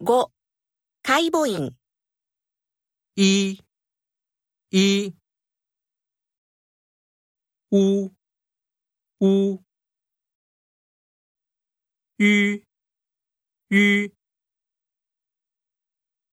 [0.00, 0.28] 5
[1.02, 1.72] 解母音
[3.16, 3.58] い
[4.70, 5.14] い
[7.70, 8.10] う
[9.20, 9.62] う
[13.70, 13.76] う